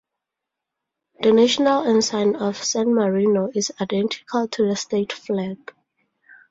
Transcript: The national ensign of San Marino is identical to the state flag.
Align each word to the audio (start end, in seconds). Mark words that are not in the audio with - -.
The 1.19 1.31
national 1.31 1.83
ensign 1.83 2.35
of 2.35 2.57
San 2.57 2.95
Marino 2.95 3.51
is 3.53 3.71
identical 3.79 4.47
to 4.47 4.67
the 4.67 4.75
state 4.75 5.13
flag. 5.13 5.59